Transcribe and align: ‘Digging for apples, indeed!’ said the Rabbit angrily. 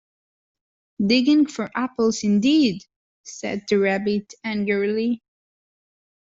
‘Digging 1.05 1.45
for 1.45 1.69
apples, 1.75 2.23
indeed!’ 2.23 2.81
said 3.23 3.63
the 3.69 3.77
Rabbit 3.77 4.33
angrily. 4.43 5.21